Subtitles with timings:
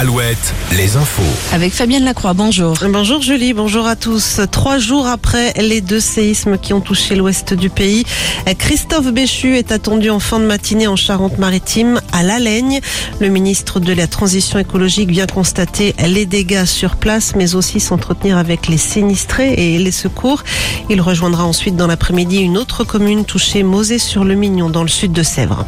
[0.00, 1.20] Alouette, les infos.
[1.52, 2.74] Avec Fabienne Lacroix, bonjour.
[2.88, 4.40] Bonjour Julie, bonjour à tous.
[4.50, 8.06] Trois jours après les deux séismes qui ont touché l'ouest du pays,
[8.56, 12.80] Christophe Béchu est attendu en fin de matinée en Charente-Maritime à La Laigne.
[13.20, 18.38] Le ministre de la Transition écologique vient constater les dégâts sur place, mais aussi s'entretenir
[18.38, 20.44] avec les sinistrés et les secours.
[20.88, 25.66] Il rejoindra ensuite dans l'après-midi une autre commune touchée, Mosée-sur-le-Mignon, dans le sud de Sèvres.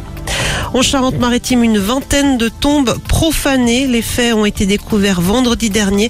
[0.73, 3.85] En Charente-Maritime, une vingtaine de tombes profanées.
[3.85, 6.09] Les faits ont été découverts vendredi dernier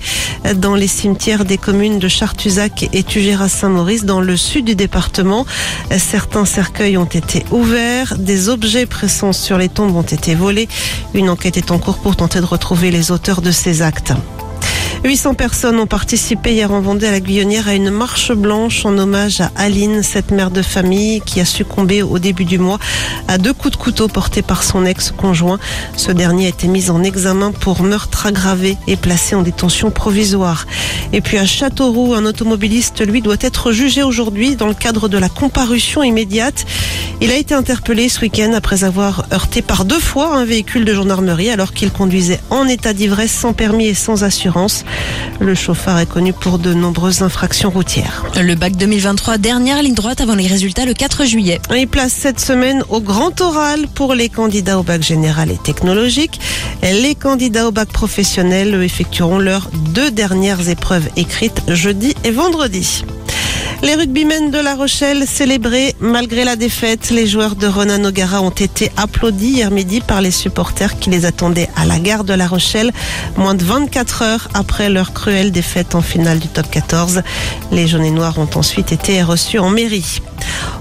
[0.55, 5.45] dans les cimetières des communes de Chartuzac et Tugéras-Saint-Maurice dans le sud du département.
[5.97, 8.17] Certains cercueils ont été ouverts.
[8.17, 10.69] Des objets pressants sur les tombes ont été volés.
[11.13, 14.13] Une enquête est en cours pour tenter de retrouver les auteurs de ces actes.
[15.03, 18.97] 800 personnes ont participé hier en Vendée à la Guyonnière à une marche blanche en
[18.97, 22.79] hommage à Aline, cette mère de famille qui a succombé au début du mois
[23.27, 25.59] à deux coups de couteau portés par son ex-conjoint.
[25.97, 30.67] Ce dernier a été mis en examen pour meurtre aggravé et placé en détention provisoire.
[31.11, 35.17] Et puis à Châteauroux, un automobiliste, lui, doit être jugé aujourd'hui dans le cadre de
[35.17, 36.65] la comparution immédiate.
[37.23, 40.93] Il a été interpellé ce week-end après avoir heurté par deux fois un véhicule de
[40.93, 44.83] gendarmerie alors qu'il conduisait en état d'ivresse sans permis et sans assurance.
[45.39, 48.25] Le chauffeur est connu pour de nombreuses infractions routières.
[48.35, 51.61] Le bac 2023, dernière ligne droite avant les résultats le 4 juillet.
[51.73, 56.41] Il place cette semaine au grand oral pour les candidats au bac général et technologique.
[56.81, 63.05] Les candidats au bac professionnel effectueront leurs deux dernières épreuves écrites jeudi et vendredi.
[63.83, 67.09] Les rugbymen de La Rochelle célébrés malgré la défaite.
[67.09, 71.25] Les joueurs de Ronan Nogara ont été applaudis hier midi par les supporters qui les
[71.25, 72.93] attendaient à la gare de La Rochelle,
[73.35, 77.23] moins de 24 heures après leur cruelle défaite en finale du top 14.
[77.73, 80.21] Les jaunes et noirs ont ensuite été reçus en mairie.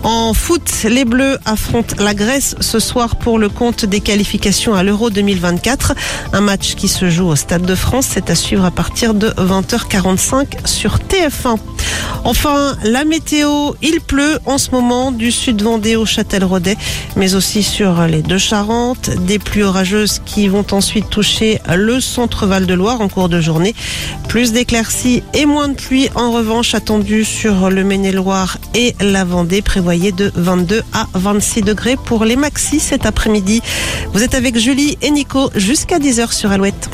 [0.05, 4.85] En foot, les Bleus affrontent la Grèce ce soir pour le compte des qualifications à
[4.85, 5.95] l'Euro 2024.
[6.33, 8.07] Un match qui se joue au Stade de France.
[8.11, 11.59] C'est à suivre à partir de 20h45 sur TF1.
[12.25, 16.77] Enfin, la météo, il pleut en ce moment du sud Vendée au Châtel-Rodet,
[17.17, 19.11] mais aussi sur les deux Charentes.
[19.27, 23.75] Des pluies orageuses qui vont ensuite toucher le centre Val-de-Loire en cours de journée.
[24.29, 29.61] Plus d'éclaircies et moins de pluie en revanche attendu sur le Maine-et-Loire et la Vendée,
[29.61, 33.63] prévoyée de 22 à 26 degrés pour les maxis cet après-midi.
[34.13, 36.89] Vous êtes avec Julie et Nico jusqu'à 10h sur Alouette.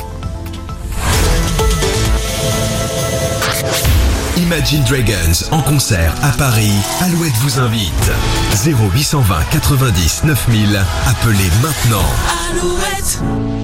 [4.51, 6.73] Imagine Dragons en concert à Paris.
[7.01, 8.11] Alouette vous invite.
[8.65, 10.83] 0820 90 9000.
[11.05, 12.01] Appelez maintenant.
[12.49, 13.59] Alouette